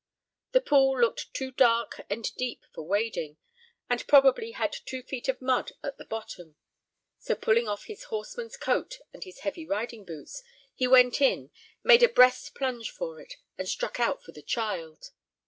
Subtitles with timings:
[0.53, 3.37] The pool looked too dark and deep for wading,
[3.87, 6.55] and probably had two feet of mud at the bottom;
[7.19, 10.41] so, pulling off his horseman's coat and his heavy riding boots,
[10.73, 11.51] he went in,
[11.83, 15.11] made a breast plunge for it, and struck out for the child.